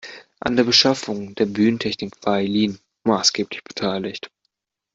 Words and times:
An 0.39 0.55
der 0.55 0.63
Beschaffung 0.63 1.35
der 1.35 1.45
Bühnentechnik 1.45 2.13
war 2.23 2.37
Eileen 2.37 2.79
maßgeblich 3.03 3.63
beteiligt. 3.63 4.31